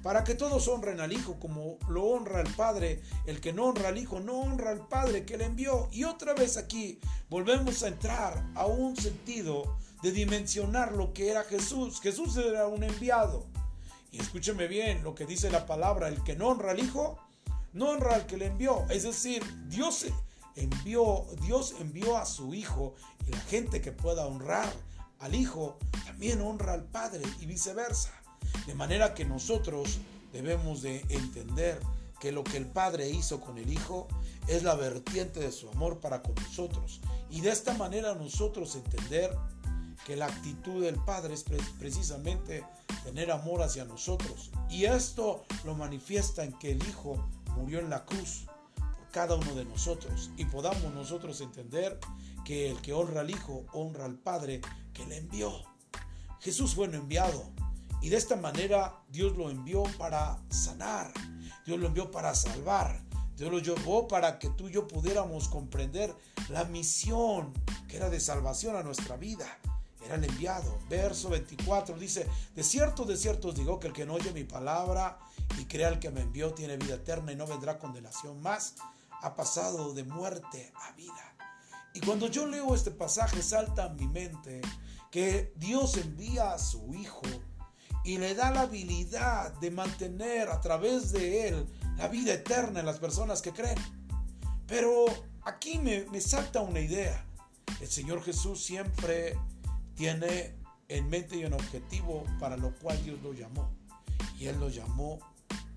Para 0.02 0.24
que 0.24 0.34
todos 0.34 0.66
honren 0.66 1.00
al 1.00 1.12
Hijo 1.12 1.38
como 1.38 1.78
lo 1.88 2.04
honra 2.04 2.40
el 2.40 2.52
Padre, 2.54 3.00
el 3.26 3.40
que 3.40 3.52
no 3.52 3.66
honra 3.66 3.88
al 3.88 3.98
Hijo 3.98 4.18
no 4.18 4.40
honra 4.40 4.70
al 4.70 4.88
Padre 4.88 5.24
que 5.24 5.36
le 5.36 5.44
envió. 5.44 5.88
Y 5.92 6.04
otra 6.04 6.34
vez 6.34 6.56
aquí 6.56 6.98
volvemos 7.30 7.82
a 7.82 7.88
entrar 7.88 8.44
a 8.54 8.66
un 8.66 8.96
sentido 8.96 9.78
de 10.02 10.10
dimensionar 10.10 10.92
lo 10.92 11.12
que 11.12 11.30
era 11.30 11.44
Jesús. 11.44 12.00
Jesús 12.00 12.36
era 12.36 12.66
un 12.66 12.82
enviado. 12.82 13.46
Y 14.10 14.20
escúcheme 14.20 14.66
bien 14.66 15.04
lo 15.04 15.14
que 15.14 15.24
dice 15.24 15.50
la 15.50 15.66
palabra, 15.66 16.08
el 16.08 16.22
que 16.24 16.34
no 16.34 16.48
honra 16.48 16.72
al 16.72 16.80
Hijo, 16.80 17.18
no 17.72 17.90
honra 17.90 18.16
al 18.16 18.26
que 18.26 18.36
le 18.36 18.46
envió. 18.46 18.84
Es 18.90 19.04
decir, 19.04 19.42
Dios 19.68 20.06
envió, 20.56 21.26
Dios 21.42 21.76
envió 21.80 22.18
a 22.18 22.26
su 22.26 22.52
Hijo 22.54 22.94
y 23.26 23.30
la 23.30 23.40
gente 23.40 23.80
que 23.80 23.92
pueda 23.92 24.26
honrar 24.26 24.70
al 25.20 25.34
Hijo 25.36 25.78
también 26.04 26.42
honra 26.42 26.72
al 26.72 26.84
Padre 26.84 27.22
y 27.40 27.46
viceversa. 27.46 28.21
De 28.66 28.74
manera 28.74 29.14
que 29.14 29.24
nosotros 29.24 29.98
debemos 30.32 30.82
de 30.82 31.04
entender 31.08 31.80
que 32.20 32.32
lo 32.32 32.44
que 32.44 32.56
el 32.56 32.66
Padre 32.66 33.10
hizo 33.10 33.40
con 33.40 33.58
el 33.58 33.72
Hijo 33.72 34.06
es 34.46 34.62
la 34.62 34.74
vertiente 34.74 35.40
de 35.40 35.50
su 35.50 35.68
amor 35.70 35.98
para 35.98 36.22
con 36.22 36.34
nosotros. 36.36 37.00
Y 37.30 37.40
de 37.40 37.50
esta 37.50 37.74
manera 37.74 38.14
nosotros 38.14 38.76
entender 38.76 39.36
que 40.06 40.16
la 40.16 40.26
actitud 40.26 40.82
del 40.82 40.96
Padre 40.96 41.34
es 41.34 41.44
precisamente 41.78 42.64
tener 43.04 43.30
amor 43.30 43.62
hacia 43.62 43.84
nosotros. 43.84 44.50
Y 44.70 44.84
esto 44.84 45.44
lo 45.64 45.74
manifiesta 45.74 46.44
en 46.44 46.52
que 46.58 46.72
el 46.72 46.88
Hijo 46.88 47.28
murió 47.56 47.80
en 47.80 47.90
la 47.90 48.04
cruz 48.04 48.46
por 48.76 49.10
cada 49.10 49.34
uno 49.34 49.54
de 49.54 49.64
nosotros 49.64 50.30
y 50.36 50.44
podamos 50.44 50.94
nosotros 50.94 51.40
entender 51.40 51.98
que 52.44 52.70
el 52.70 52.80
que 52.80 52.92
honra 52.92 53.20
al 53.20 53.30
Hijo 53.30 53.64
honra 53.72 54.04
al 54.04 54.14
Padre 54.14 54.60
que 54.92 55.06
le 55.06 55.18
envió. 55.18 55.52
Jesús 56.40 56.74
fue 56.74 56.86
enviado 56.86 57.50
y 58.02 58.08
de 58.10 58.16
esta 58.16 58.36
manera 58.36 59.02
Dios 59.08 59.36
lo 59.36 59.48
envió 59.48 59.84
para 59.96 60.38
sanar, 60.50 61.12
Dios 61.64 61.78
lo 61.78 61.86
envió 61.86 62.10
para 62.10 62.34
salvar, 62.34 63.00
Dios 63.36 63.50
lo 63.50 63.60
llevó 63.60 64.06
para 64.06 64.38
que 64.38 64.50
tú 64.50 64.68
y 64.68 64.72
yo 64.72 64.86
pudiéramos 64.86 65.48
comprender 65.48 66.14
la 66.50 66.64
misión 66.64 67.52
que 67.88 67.96
era 67.96 68.10
de 68.10 68.20
salvación 68.20 68.76
a 68.76 68.82
nuestra 68.82 69.16
vida 69.16 69.46
era 70.04 70.16
el 70.16 70.24
enviado. 70.24 70.78
Verso 70.88 71.28
24 71.28 71.98
dice, 71.98 72.28
de 72.54 72.62
cierto, 72.62 73.04
de 73.04 73.16
cierto 73.16 73.48
os 73.48 73.54
digo 73.54 73.78
que 73.78 73.88
el 73.88 73.92
que 73.92 74.06
no 74.06 74.14
oye 74.14 74.32
mi 74.32 74.44
palabra 74.44 75.18
y 75.58 75.64
crea 75.66 75.88
el 75.88 75.98
que 75.98 76.10
me 76.10 76.22
envió 76.22 76.52
tiene 76.52 76.76
vida 76.76 76.94
eterna 76.94 77.32
y 77.32 77.36
no 77.36 77.46
vendrá 77.46 77.78
condenación 77.78 78.40
más, 78.40 78.74
ha 79.22 79.36
pasado 79.36 79.94
de 79.94 80.04
muerte 80.04 80.72
a 80.74 80.92
vida. 80.92 81.36
Y 81.94 82.00
cuando 82.00 82.26
yo 82.26 82.46
leo 82.46 82.74
este 82.74 82.90
pasaje 82.90 83.42
salta 83.42 83.84
a 83.84 83.88
mi 83.90 84.06
mente 84.08 84.60
que 85.10 85.52
Dios 85.56 85.96
envía 85.98 86.52
a 86.52 86.58
su 86.58 86.94
Hijo 86.94 87.22
y 88.04 88.18
le 88.18 88.34
da 88.34 88.50
la 88.50 88.62
habilidad 88.62 89.52
de 89.60 89.70
mantener 89.70 90.48
a 90.48 90.60
través 90.60 91.12
de 91.12 91.48
él 91.48 91.66
la 91.96 92.08
vida 92.08 92.34
eterna 92.34 92.80
en 92.80 92.86
las 92.86 92.98
personas 92.98 93.42
que 93.42 93.52
creen. 93.52 93.78
Pero 94.66 95.06
aquí 95.42 95.78
me, 95.78 96.04
me 96.10 96.20
salta 96.20 96.60
una 96.60 96.80
idea. 96.80 97.24
El 97.80 97.88
Señor 97.88 98.22
Jesús 98.22 98.62
siempre 98.62 99.38
tiene 99.94 100.54
en 100.88 101.08
mente 101.08 101.36
y 101.36 101.44
un 101.44 101.54
objetivo 101.54 102.24
para 102.38 102.56
lo 102.56 102.74
cual 102.78 103.02
Dios 103.04 103.20
lo 103.22 103.32
llamó. 103.32 103.70
Y 104.38 104.46
Él 104.46 104.58
lo 104.58 104.68
llamó 104.68 105.20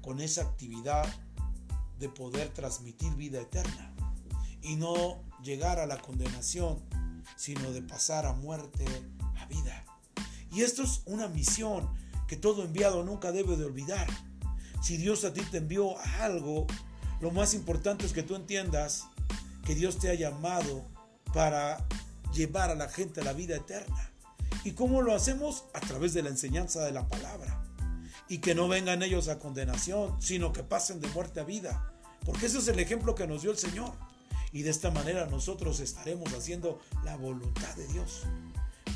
con 0.02 0.20
esa 0.20 0.42
actividad 0.42 1.06
de 2.00 2.10
poder 2.10 2.50
transmitir 2.50 3.14
vida 3.16 3.42
eterna 3.42 3.94
y 4.62 4.76
no 4.76 5.24
llegar 5.44 5.80
a 5.80 5.86
la 5.86 6.02
condenación, 6.02 6.84
sino 7.36 7.72
de 7.72 7.82
pasar 7.82 8.26
a 8.26 8.34
muerte 8.34 8.86
a 9.38 9.46
vida. 9.46 9.86
Y 10.52 10.62
esto 10.62 10.84
es 10.84 11.02
una 11.06 11.28
misión 11.28 11.94
que 12.28 12.38
todo 12.38 12.64
enviado 12.64 13.04
nunca 13.04 13.32
debe 13.32 13.56
de 13.58 13.66
olvidar. 13.66 14.08
Si 14.82 14.98
Dios 14.98 15.26
a 15.26 15.34
ti 15.34 15.42
te 15.42 15.58
envió 15.58 16.00
algo, 16.20 16.68
lo 17.22 17.32
más 17.32 17.54
importante 17.54 18.06
es 18.06 18.14
que 18.14 18.24
tú 18.24 18.36
entiendas 18.36 19.06
que 19.66 19.76
Dios 19.76 19.98
te 19.98 20.10
ha 20.10 20.14
llamado 20.14 20.86
para 21.34 21.86
llevar 22.34 22.70
a 22.70 22.76
la 22.76 22.90
gente 22.90 23.22
a 23.22 23.24
la 23.24 23.34
vida 23.34 23.56
eterna. 23.56 24.12
¿Y 24.64 24.72
cómo 24.72 25.02
lo 25.02 25.14
hacemos? 25.14 25.66
A 25.74 25.80
través 25.80 26.14
de 26.14 26.24
la 26.24 26.30
enseñanza 26.30 26.84
de 26.84 26.92
la 26.92 27.08
palabra. 27.08 27.62
Y 28.28 28.40
que 28.40 28.56
no 28.56 28.68
vengan 28.68 29.04
ellos 29.04 29.28
a 29.28 29.40
condenación, 29.40 30.20
sino 30.22 30.52
que 30.54 30.64
pasen 30.64 31.00
de 31.00 31.08
muerte 31.10 31.40
a 31.40 31.44
vida. 31.44 31.94
Porque 32.26 32.48
ese 32.48 32.58
es 32.58 32.68
el 32.68 32.80
ejemplo 32.80 33.16
que 33.16 33.28
nos 33.28 33.44
dio 33.44 33.52
el 33.52 33.58
Señor. 33.58 33.94
Y 34.52 34.64
de 34.64 34.72
esta 34.72 34.90
manera 34.90 35.28
nosotros 35.28 35.80
estaremos 35.80 36.34
haciendo 36.34 36.80
la 37.04 37.16
voluntad 37.16 37.76
de 37.76 37.88
Dios. 37.88 38.24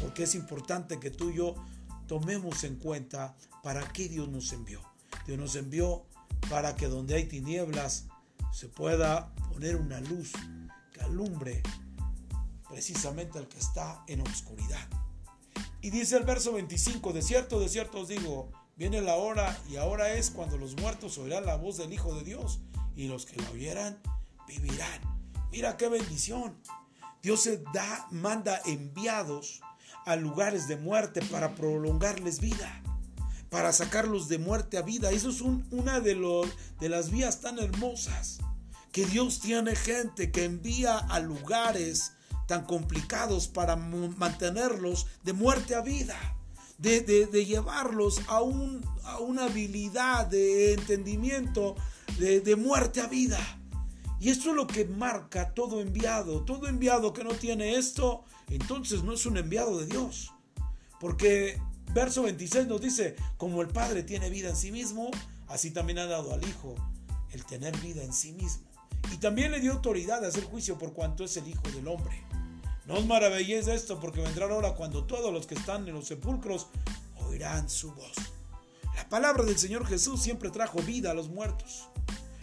Porque 0.01 0.24
es 0.24 0.36
importante 0.36 1.00
que 1.00 1.12
tú 1.12 1.29
y 1.29 1.36
yo 1.36 1.55
tomemos 2.10 2.63
en 2.63 2.75
cuenta 2.78 3.36
para 3.62 3.88
qué 3.94 4.10
Dios 4.10 4.28
nos 4.28 4.51
envió. 4.51 4.82
Dios 5.28 5.38
nos 5.38 5.56
envió 5.56 6.08
para 6.50 6.75
que 6.75 6.88
donde 6.88 7.13
hay 7.13 7.25
tinieblas 7.25 8.08
se 8.51 8.68
pueda 8.68 9.34
poner 9.54 9.75
una 9.75 10.01
luz 10.01 10.32
que 10.92 11.01
alumbre 11.01 11.62
precisamente 12.68 13.38
al 13.38 13.48
que 13.48 13.60
está 13.60 14.04
en 14.08 14.22
oscuridad. 14.22 14.89
Y 15.82 15.92
dice 15.92 16.18
el 16.18 16.24
verso 16.24 16.51
25, 16.54 17.13
de 17.13 17.22
cierto, 17.22 17.60
de 17.60 17.70
cierto 17.70 18.00
os 18.00 18.08
digo, 18.08 18.51
viene 18.75 19.01
la 19.01 19.16
hora 19.16 19.56
y 19.70 19.75
ahora 19.75 20.13
es 20.13 20.32
cuando 20.32 20.58
los 20.58 20.75
muertos 20.82 21.20
oirán 21.20 21.46
la 21.46 21.58
voz 21.58 21.78
del 21.78 21.94
Hijo 21.94 22.16
de 22.16 22.24
Dios 22.24 22.60
y 22.96 23.08
los 23.08 23.28
que 23.28 23.39
la 23.39 23.51
oyeran 23.51 24.01
vivirán. 24.48 25.01
Mira 25.51 25.78
qué 25.78 25.88
bendición. 25.88 26.60
Dios 27.22 27.42
se 27.42 27.58
da, 27.72 28.08
manda 28.10 28.60
enviados 28.66 29.62
a 30.06 30.15
lugares 30.15 30.68
de 30.68 30.77
muerte 30.77 31.22
para 31.22 31.56
prolongarles 31.56 32.39
vida, 32.39 32.82
para 33.50 33.74
sacarlos 33.74 34.27
de 34.27 34.38
muerte 34.38 34.77
a 34.77 34.82
vida. 34.82 35.12
Eso 35.12 35.29
es 35.29 35.41
una 35.41 36.00
de, 36.00 36.15
las 36.89 37.12
vías 37.12 37.41
tan 37.41 37.60
hermosas 37.60 38.39
que 38.91 39.06
Dios 39.06 39.39
tiene 39.39 39.75
gente 39.75 40.32
que 40.32 40.46
envía 40.46 40.98
a 40.98 41.20
lugares 41.20 42.13
tan 42.48 42.65
complicados 42.65 43.48
para 43.48 43.75
mantenerlos 43.75 45.08
de 45.24 45.34
muerte 45.34 45.75
a 45.75 45.82
vida, 45.82 46.18
de, 46.77 47.27
llevarlos 47.46 48.22
a, 48.27 48.41
un, 48.41 48.84
a, 49.03 49.20
una 49.20 49.46
habilidad 49.46 50.25
de 50.25 50.74
entendimiento 50.74 51.75
de 52.18 52.56
muerte 52.56 53.01
a 53.01 53.08
vida. 53.08 53.59
Y 54.19 54.29
esto 54.29 54.49
es 54.49 54.55
lo 54.55 54.67
que 54.67 54.85
marca 54.85 55.53
todo 55.53 55.81
enviado. 55.81 56.43
Todo 56.43 56.67
enviado 56.67 57.13
que 57.13 57.23
no 57.23 57.31
tiene 57.31 57.75
esto, 57.75 58.25
entonces 58.49 59.03
no 59.03 59.13
es 59.13 59.25
un 59.25 59.38
enviado 59.38 59.77
de 59.77 59.85
Dios. 59.85 60.33
Porque 60.99 61.61
verso 61.93 62.23
26 62.23 62.67
nos 62.67 62.81
dice, 62.81 63.15
como 63.38 63.61
el 63.61 63.69
Padre 63.69 64.03
tiene 64.03 64.29
vida 64.29 64.49
en 64.49 64.55
sí 64.55 64.71
mismo, 64.71 65.09
así 65.47 65.71
también 65.71 65.99
ha 65.99 66.05
dado 66.05 66.33
al 66.33 66.43
Hijo 66.47 66.75
el 67.31 67.45
tener 67.45 67.77
vida 67.77 68.03
en 68.03 68.13
sí 68.13 68.33
mismo. 68.33 68.67
Y 69.13 69.17
también 69.17 69.51
le 69.51 69.61
dio 69.61 69.73
autoridad 69.73 70.23
a 70.23 70.27
hacer 70.27 70.43
juicio 70.43 70.77
por 70.77 70.93
cuanto 70.93 71.23
es 71.23 71.38
el 71.38 71.47
Hijo 71.47 71.63
del 71.73 71.88
Hombre. 71.88 72.23
No 72.85 72.95
os 72.95 73.05
maravilléis 73.05 73.67
de 73.67 73.75
esto, 73.75 73.99
porque 73.99 74.19
vendrá 74.19 74.47
la 74.47 74.55
hora 74.55 74.73
cuando 74.73 75.05
todos 75.05 75.31
los 75.31 75.47
que 75.47 75.55
están 75.55 75.88
en 75.88 75.93
los 75.93 76.07
sepulcros 76.07 76.67
oirán 77.27 77.69
su 77.69 77.93
voz. 77.93 78.15
La 78.95 79.07
palabra 79.07 79.43
del 79.43 79.57
Señor 79.57 79.85
Jesús 79.85 80.21
siempre 80.21 80.49
trajo 80.49 80.79
vida 80.81 81.11
a 81.11 81.13
los 81.13 81.29
muertos. 81.29 81.88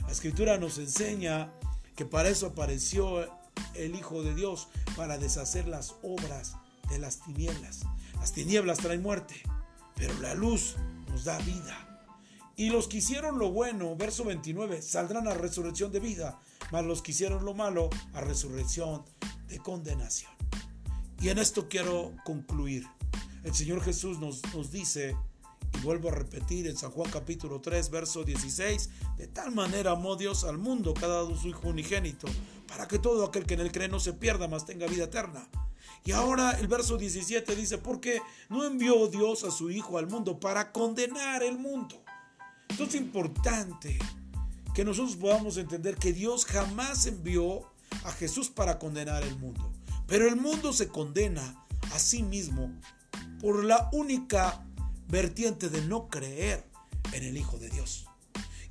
La 0.07 0.13
escritura 0.13 0.57
nos 0.57 0.79
enseña 0.79 1.53
que 1.97 2.05
para 2.05 2.29
eso 2.29 2.47
apareció 2.47 3.27
el 3.75 3.95
Hijo 3.95 4.23
de 4.23 4.35
Dios, 4.35 4.69
para 4.97 5.19
deshacer 5.19 5.67
las 5.67 5.95
obras 6.03 6.57
de 6.89 6.99
las 6.99 7.21
tinieblas. 7.21 7.81
Las 8.21 8.33
tinieblas 8.33 8.79
traen 8.79 9.03
muerte, 9.03 9.35
pero 9.95 10.15
la 10.21 10.35
luz 10.35 10.77
nos 11.09 11.25
da 11.25 11.39
vida. 11.39 11.83
Y 12.57 12.71
los 12.71 12.89
que 12.89 12.99
hicieron 12.99 13.39
lo 13.39 13.51
bueno, 13.51 13.97
verso 13.97 14.25
29, 14.25 14.81
saldrán 14.81 15.29
a 15.29 15.35
resurrección 15.35 15.93
de 15.93 16.01
vida, 16.01 16.41
mas 16.71 16.85
los 16.85 17.03
que 17.03 17.11
hicieron 17.11 17.45
lo 17.45 17.55
malo, 17.55 17.91
a 18.15 18.21
resurrección 18.21 19.05
de 19.49 19.59
condenación. 19.59 20.33
Y 21.21 21.29
en 21.29 21.39
esto 21.39 21.69
quiero 21.69 22.13
concluir. 22.25 22.87
El 23.45 23.55
Señor 23.55 23.83
Jesús 23.83 24.19
nos, 24.19 24.43
nos 24.55 24.71
dice, 24.71 25.17
vuelvo 25.83 26.09
a 26.09 26.13
repetir 26.13 26.67
en 26.67 26.77
San 26.77 26.91
Juan 26.91 27.11
capítulo 27.11 27.61
3, 27.61 27.91
verso 27.91 28.25
16, 28.25 28.91
de 29.17 29.27
tal 29.29 29.55
manera 29.55 29.93
amó 29.93 30.17
Dios 30.17 30.45
al 30.45 30.59
mundo, 30.59 30.95
cada 30.95 31.15
dado 31.15 31.37
su 31.37 31.49
Hijo 31.49 31.69
unigénito, 31.69 32.29
para 32.69 32.89
que 32.89 32.99
todo 32.99 33.25
aquel 33.25 33.47
que 33.47 33.55
en 33.55 33.61
él 33.61 33.73
cree 33.73 33.89
no 33.89 34.01
se 34.01 34.13
pierda, 34.13 34.49
mas 34.49 34.67
tenga 34.67 34.87
vida 34.87 35.05
eterna. 35.05 35.49
Y 36.05 36.13
ahora 36.13 36.53
el 36.53 36.69
verso 36.69 36.97
17 36.97 37.57
dice, 37.57 37.79
porque 37.79 38.21
no 38.49 38.65
envió 38.65 39.09
Dios 39.09 39.45
a 39.45 39.51
su 39.51 39.71
Hijo 39.71 39.99
al 39.99 40.07
mundo 40.07 40.39
para 40.39 40.73
condenar 40.73 41.43
el 41.43 41.59
mundo. 41.59 42.03
Entonces 42.69 42.97
es 42.97 43.01
importante 43.01 43.99
que 44.75 44.85
nosotros 44.85 45.17
podamos 45.17 45.57
entender 45.57 45.97
que 45.97 46.13
Dios 46.13 46.45
jamás 46.45 47.07
envió 47.07 47.63
a 48.05 48.13
Jesús 48.13 48.51
para 48.51 48.79
condenar 48.79 49.23
el 49.23 49.39
mundo. 49.39 49.73
Pero 50.07 50.29
el 50.29 50.37
mundo 50.37 50.73
se 50.73 50.89
condena 50.89 51.65
a 51.93 51.99
sí 51.99 52.23
mismo 52.23 52.71
por 53.41 53.65
la 53.65 53.89
única 53.93 54.66
vertiente 55.09 55.69
de 55.69 55.83
no 55.83 56.09
creer 56.09 56.65
en 57.13 57.25
el 57.25 57.37
Hijo 57.37 57.59
de 57.59 57.69
Dios. 57.71 58.07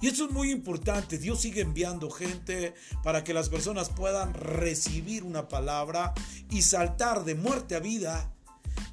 Y 0.01 0.07
eso 0.07 0.25
es 0.25 0.31
muy 0.31 0.51
importante. 0.51 1.17
Dios 1.17 1.41
sigue 1.41 1.61
enviando 1.61 2.09
gente 2.09 2.73
para 3.03 3.23
que 3.23 3.33
las 3.33 3.49
personas 3.49 3.89
puedan 3.89 4.33
recibir 4.33 5.23
una 5.23 5.47
palabra 5.47 6.13
y 6.49 6.61
saltar 6.61 7.23
de 7.23 7.35
muerte 7.35 7.75
a 7.75 7.79
vida. 7.79 8.31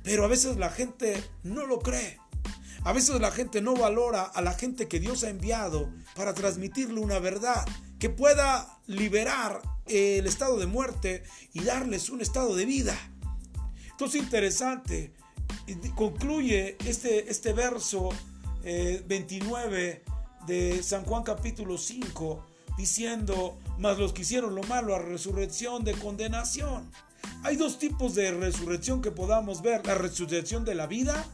Pero 0.05 0.25
a 0.25 0.29
veces 0.29 0.57
la 0.57 0.71
gente 0.71 1.23
no 1.43 1.67
lo 1.67 1.81
cree. 1.81 2.19
A 2.85 2.93
veces 2.93 3.21
la 3.21 3.31
gente 3.31 3.61
no 3.61 3.75
valora 3.75 4.23
a 4.23 4.43
la 4.43 4.55
gente 4.55 4.89
que 4.89 5.01
Dios 5.01 5.23
ha 5.23 5.31
enviado 5.31 5.93
para 6.17 6.35
transmitirle 6.35 7.01
una 7.01 7.19
verdad 7.19 7.65
que 7.99 8.11
pueda 8.11 8.81
liberar 8.87 9.63
el 9.87 10.27
estado 10.27 10.59
de 10.59 10.67
muerte 10.67 11.23
y 11.53 11.63
darles 11.63 12.11
un 12.11 12.21
estado 12.21 12.57
de 12.57 12.65
vida. 12.65 12.97
Entonces 13.91 14.21
interesante, 14.21 15.13
concluye 15.95 16.77
este, 16.87 17.31
este 17.31 17.53
verso 17.53 18.11
29 18.63 19.89
eh, 19.91 20.03
de 20.47 20.83
San 20.83 21.05
Juan 21.05 21.23
capítulo 21.23 21.79
5 21.79 22.47
diciendo, 22.77 23.59
mas 23.79 23.99
los 23.99 24.13
que 24.13 24.23
hicieron 24.23 24.55
lo 24.55 24.63
malo 24.65 24.95
a 24.95 24.99
resurrección 24.99 25.85
de 25.85 25.93
condenación. 25.93 26.91
Hay 27.45 27.57
dos 27.57 27.79
tipos 27.79 28.15
de 28.15 28.31
resurrección 28.33 29.03
que 29.03 29.11
podamos 29.11 29.63
ver, 29.63 29.87
la 29.87 29.95
resurrección 29.95 30.65
de 30.65 30.75
la 30.75 30.87
vida, 30.87 31.25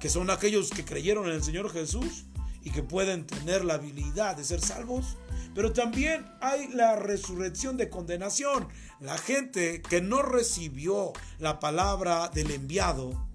que 0.00 0.08
son 0.08 0.30
aquellos 0.30 0.70
que 0.70 0.84
creyeron 0.84 1.26
en 1.26 1.34
el 1.34 1.42
Señor 1.42 1.70
Jesús 1.70 2.24
y 2.62 2.70
que 2.70 2.82
pueden 2.82 3.26
tener 3.26 3.64
la 3.64 3.74
habilidad 3.74 4.36
de 4.36 4.44
ser 4.44 4.60
salvos, 4.60 5.16
pero 5.54 5.72
también 5.72 6.26
hay 6.40 6.68
la 6.68 6.96
resurrección 6.96 7.76
de 7.76 7.88
condenación, 7.88 8.68
la 9.00 9.16
gente 9.16 9.82
que 9.82 10.00
no 10.00 10.22
recibió 10.22 11.12
la 11.38 11.60
palabra 11.60 12.28
del 12.28 12.50
enviado 12.50 13.27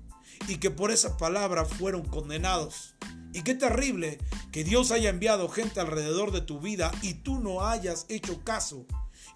y 0.48 0.58
que 0.58 0.72
por 0.72 0.92
esa 0.92 1.18
palabra 1.18 1.66
fueron 1.66 2.04
condenados. 2.06 2.96
Y 3.34 3.42
qué 3.42 3.56
terrible 3.56 4.20
que 4.52 4.63
Dios 4.63 4.92
haya 4.92 5.10
enviado 5.10 5.50
gente 5.50 5.80
alrededor 5.80 6.32
de 6.32 6.42
tu 6.42 6.60
vida 6.60 6.92
y 7.02 7.16
tú 7.16 7.40
no 7.40 7.66
hayas 7.66 8.06
hecho 8.10 8.44
caso. 8.44 8.86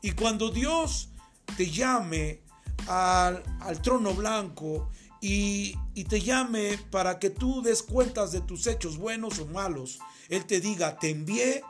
Y 0.01 0.12
cuando 0.12 0.51
Dios 0.51 1.10
te 1.58 1.71
llame 1.71 2.41
al, 2.88 3.43
trono 3.82 4.13
blanco 4.13 4.89
y, 5.21 5.76
y, 5.95 6.04
te 6.04 6.21
llame 6.21 6.78
para 6.91 7.17
que 7.17 7.32
tú 7.32 7.63
des 7.63 7.82
cuentas 7.82 8.32
de 8.32 8.41
tus 8.41 8.67
hechos 8.67 8.98
buenos 8.98 9.39
o 9.39 9.48
malos, 9.48 10.00
Él 10.30 10.45
te 10.45 10.62
diga, 10.62 11.00
te 11.00 11.10
envié 11.10 11.63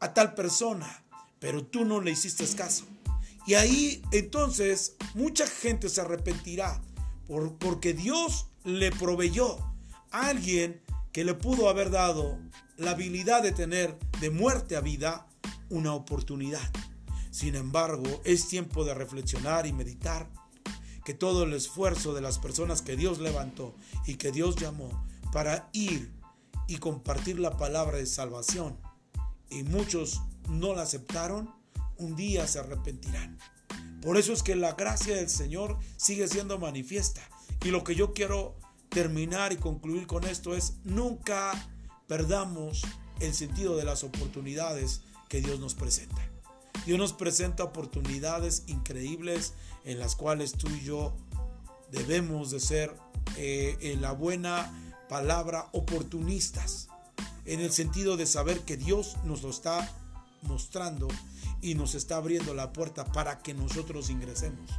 a 0.00 0.14
tal 0.14 0.34
persona, 0.34 1.04
pero 1.38 1.64
tú 1.64 1.84
no 1.84 2.00
le 2.00 2.12
hiciste 2.12 2.46
caso. 2.56 2.86
Y 3.46 3.54
ahí 3.54 4.02
entonces 4.10 4.96
mucha 5.14 5.46
gente 5.46 5.90
se 5.90 6.00
arrepentirá 6.00 6.80
por, 7.26 7.56
porque 7.58 7.92
Dios 7.92 8.46
le 8.64 8.90
proveyó 8.90 9.58
a 10.10 10.28
alguien 10.28 10.82
que 11.12 11.24
le 11.24 11.34
pudo 11.34 11.68
haber 11.68 11.90
dado 11.90 12.38
la 12.76 12.92
habilidad 12.92 13.42
de 13.42 13.52
tener 13.52 13.98
de 14.20 14.30
muerte 14.30 14.76
a 14.76 14.80
vida 14.80 15.28
una 15.70 15.94
oportunidad. 15.94 16.70
Sin 17.30 17.54
embargo, 17.54 18.22
es 18.24 18.48
tiempo 18.48 18.84
de 18.84 18.94
reflexionar 18.94 19.66
y 19.66 19.72
meditar 19.72 20.28
que 21.04 21.14
todo 21.14 21.44
el 21.44 21.52
esfuerzo 21.52 22.14
de 22.14 22.22
las 22.22 22.38
personas 22.38 22.80
que 22.82 22.96
Dios 22.96 23.18
levantó 23.18 23.74
y 24.06 24.14
que 24.14 24.32
Dios 24.32 24.56
llamó 24.56 25.06
para 25.32 25.68
ir 25.72 26.12
y 26.66 26.78
compartir 26.78 27.38
la 27.38 27.56
palabra 27.56 27.98
de 27.98 28.06
salvación 28.06 28.78
y 29.50 29.62
muchos 29.62 30.22
no 30.48 30.74
la 30.74 30.82
aceptaron, 30.82 31.50
un 31.96 32.16
día 32.16 32.46
se 32.46 32.58
arrepentirán. 32.58 33.38
Por 34.02 34.16
eso 34.16 34.32
es 34.32 34.42
que 34.42 34.56
la 34.56 34.72
gracia 34.72 35.16
del 35.16 35.30
Señor 35.30 35.78
sigue 35.96 36.28
siendo 36.28 36.58
manifiesta. 36.58 37.22
Y 37.64 37.70
lo 37.70 37.84
que 37.84 37.94
yo 37.94 38.12
quiero 38.12 38.56
terminar 38.88 39.52
y 39.52 39.56
concluir 39.56 40.06
con 40.06 40.24
esto 40.24 40.54
es 40.54 40.74
nunca 40.84 41.52
perdamos 42.06 42.82
el 43.20 43.34
sentido 43.34 43.76
de 43.76 43.84
las 43.84 44.04
oportunidades 44.04 45.02
que 45.28 45.40
Dios 45.40 45.58
nos 45.60 45.74
presenta. 45.74 46.20
Dios 46.86 46.98
nos 46.98 47.12
presenta 47.12 47.64
oportunidades 47.64 48.64
increíbles 48.66 49.54
en 49.84 49.98
las 49.98 50.16
cuales 50.16 50.52
tú 50.52 50.68
y 50.68 50.84
yo 50.84 51.16
debemos 51.90 52.50
de 52.50 52.60
ser 52.60 52.94
eh, 53.36 53.76
en 53.80 54.02
la 54.02 54.12
buena 54.12 54.72
palabra 55.08 55.68
oportunistas 55.72 56.88
en 57.46 57.60
el 57.60 57.72
sentido 57.72 58.16
de 58.16 58.26
saber 58.26 58.60
que 58.60 58.76
Dios 58.76 59.16
nos 59.24 59.42
lo 59.42 59.50
está 59.50 59.90
mostrando 60.42 61.08
y 61.60 61.74
nos 61.74 61.94
está 61.94 62.16
abriendo 62.16 62.54
la 62.54 62.72
puerta 62.72 63.04
para 63.04 63.38
que 63.38 63.54
nosotros 63.54 64.10
ingresemos. 64.10 64.70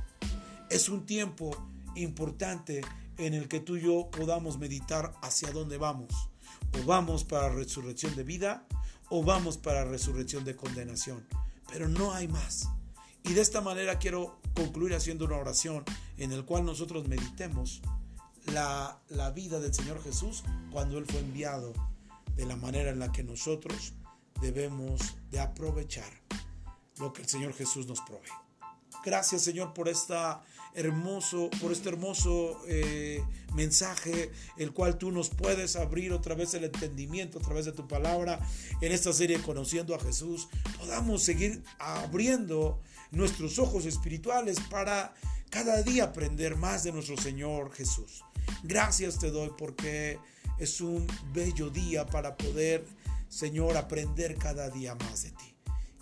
Es 0.69 0.89
un 0.89 1.05
tiempo 1.05 1.55
importante 1.95 2.81
en 3.17 3.33
el 3.33 3.47
que 3.47 3.59
tú 3.59 3.77
y 3.77 3.81
yo 3.81 4.09
podamos 4.11 4.57
meditar 4.57 5.13
hacia 5.21 5.51
dónde 5.51 5.77
vamos. 5.77 6.29
O 6.79 6.85
vamos 6.85 7.23
para 7.23 7.49
resurrección 7.49 8.15
de 8.15 8.23
vida 8.23 8.67
o 9.09 9.23
vamos 9.23 9.57
para 9.57 9.85
resurrección 9.85 10.43
de 10.45 10.55
condenación. 10.55 11.25
Pero 11.71 11.87
no 11.87 12.13
hay 12.13 12.27
más. 12.27 12.69
Y 13.23 13.33
de 13.33 13.41
esta 13.41 13.61
manera 13.61 13.97
quiero 13.97 14.39
concluir 14.53 14.93
haciendo 14.93 15.25
una 15.25 15.37
oración 15.37 15.83
en 16.17 16.31
el 16.31 16.45
cual 16.45 16.65
nosotros 16.65 17.07
meditemos 17.07 17.81
la, 18.53 18.99
la 19.09 19.31
vida 19.31 19.59
del 19.59 19.73
Señor 19.73 20.01
Jesús 20.03 20.43
cuando 20.71 20.97
Él 20.97 21.05
fue 21.05 21.19
enviado 21.19 21.73
de 22.35 22.45
la 22.45 22.55
manera 22.55 22.91
en 22.91 22.99
la 22.99 23.11
que 23.11 23.23
nosotros 23.23 23.93
debemos 24.41 25.15
de 25.31 25.39
aprovechar 25.39 26.11
lo 26.99 27.13
que 27.13 27.23
el 27.23 27.27
Señor 27.27 27.53
Jesús 27.53 27.87
nos 27.87 28.01
provee. 28.01 28.44
Gracias 29.05 29.43
Señor 29.43 29.73
por 29.73 29.87
esta 29.87 30.41
hermoso, 30.75 31.49
por 31.61 31.71
este 31.71 31.89
hermoso 31.89 32.61
eh, 32.67 33.23
mensaje, 33.53 34.31
el 34.57 34.73
cual 34.73 34.97
tú 34.97 35.11
nos 35.11 35.29
puedes 35.29 35.75
abrir 35.75 36.11
otra 36.11 36.35
vez 36.35 36.53
el 36.53 36.65
entendimiento 36.65 37.39
a 37.39 37.41
través 37.41 37.65
de 37.65 37.71
tu 37.71 37.87
palabra 37.87 38.39
en 38.81 38.91
esta 38.91 39.13
serie 39.13 39.41
Conociendo 39.41 39.95
a 39.95 39.99
Jesús. 39.99 40.49
Podamos 40.77 41.23
seguir 41.23 41.63
abriendo 41.79 42.81
nuestros 43.11 43.57
ojos 43.57 43.85
espirituales 43.85 44.57
para 44.69 45.13
cada 45.49 45.81
día 45.81 46.05
aprender 46.05 46.57
más 46.57 46.83
de 46.83 46.91
nuestro 46.91 47.15
Señor 47.17 47.71
Jesús. 47.71 48.23
Gracias 48.63 49.17
te 49.17 49.31
doy 49.31 49.51
porque 49.57 50.19
es 50.59 50.81
un 50.81 51.07
bello 51.33 51.69
día 51.69 52.05
para 52.05 52.35
poder, 52.35 52.85
Señor, 53.29 53.77
aprender 53.77 54.35
cada 54.35 54.69
día 54.69 54.95
más 54.95 55.23
de 55.23 55.31
ti. 55.31 55.54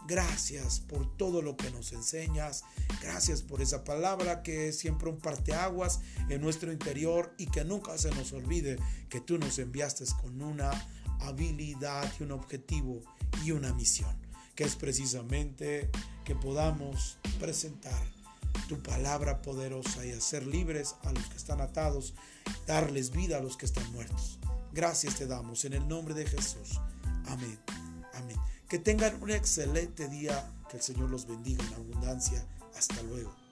Gracias 0.07 0.81
por 0.81 1.15
todo 1.17 1.41
lo 1.41 1.55
que 1.55 1.71
nos 1.71 1.93
enseñas. 1.93 2.63
Gracias 3.01 3.41
por 3.41 3.61
esa 3.61 3.83
palabra 3.83 4.43
que 4.43 4.69
es 4.69 4.77
siempre 4.77 5.09
un 5.09 5.17
parteaguas 5.17 6.01
en 6.29 6.41
nuestro 6.41 6.71
interior 6.71 7.33
y 7.37 7.47
que 7.47 7.63
nunca 7.63 7.97
se 7.97 8.11
nos 8.11 8.33
olvide 8.33 8.77
que 9.09 9.21
tú 9.21 9.37
nos 9.37 9.59
enviaste 9.59 10.03
con 10.21 10.41
una 10.41 10.71
habilidad 11.21 12.11
y 12.19 12.23
un 12.23 12.31
objetivo 12.31 13.01
y 13.43 13.51
una 13.51 13.73
misión, 13.73 14.15
que 14.55 14.65
es 14.65 14.75
precisamente 14.75 15.89
que 16.25 16.35
podamos 16.35 17.17
presentar 17.39 18.01
tu 18.67 18.81
palabra 18.81 19.41
poderosa 19.41 20.05
y 20.05 20.11
hacer 20.11 20.45
libres 20.45 20.95
a 21.03 21.11
los 21.11 21.25
que 21.27 21.37
están 21.37 21.61
atados, 21.61 22.13
darles 22.67 23.11
vida 23.11 23.37
a 23.37 23.41
los 23.41 23.57
que 23.57 23.65
están 23.65 23.89
muertos. 23.91 24.39
Gracias 24.73 25.15
te 25.15 25.27
damos 25.27 25.65
en 25.65 25.73
el 25.73 25.87
nombre 25.87 26.13
de 26.13 26.25
Jesús. 26.25 26.79
Amén. 27.27 27.59
Amén. 28.13 28.37
Que 28.73 28.79
tengan 28.79 29.21
un 29.21 29.29
excelente 29.29 30.09
día. 30.09 30.51
Que 30.67 30.77
el 30.77 30.81
Señor 30.81 31.11
los 31.11 31.27
bendiga 31.27 31.63
en 31.63 31.73
abundancia. 31.75 32.43
Hasta 32.75 33.03
luego. 33.03 33.42